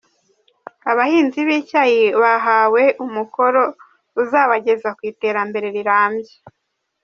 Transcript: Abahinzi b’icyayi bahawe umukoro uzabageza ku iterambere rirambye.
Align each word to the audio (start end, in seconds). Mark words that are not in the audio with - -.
Abahinzi 0.91 1.39
b’icyayi 1.47 2.03
bahawe 2.21 2.83
umukoro 3.05 3.61
uzabageza 4.21 4.89
ku 4.97 5.01
iterambere 5.11 5.67
rirambye. 5.75 6.33